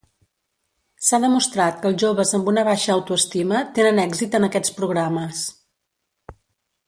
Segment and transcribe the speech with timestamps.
[1.07, 5.43] S'ha demostrat que els joves amb una baixa autoestima tenen èxit en aquests programes.